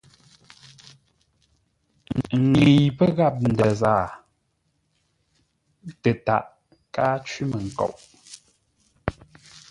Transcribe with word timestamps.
Ŋəi 2.49 2.79
pə́ 2.97 3.09
gháp 3.17 3.35
ndə̂ 3.49 3.69
zaa 3.81 4.05
tətaʼ 6.01 6.45
káa 6.93 7.15
cwí-mənkoŋ. 7.27 7.93